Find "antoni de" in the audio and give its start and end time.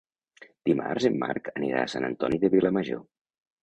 2.11-2.55